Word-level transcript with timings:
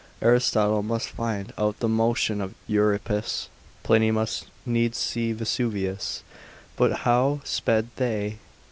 Aristotle 0.19 0.81
must 0.81 1.09
find 1.09 1.53
out 1.59 1.79
the 1.79 1.87
motion 1.87 2.41
of 2.41 2.55
Euripus; 2.67 3.49
Pliny 3.83 4.09
must 4.09 4.47
needs 4.65 4.97
see 4.97 5.31
Vesuvius, 5.31 6.23
but 6.75 6.91
how 7.05 7.41
sped 7.43 7.89
they? 7.97 8.39